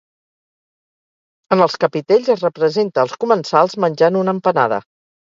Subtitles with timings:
[1.55, 4.81] En els capitells es representa als comensals menjant una empanada.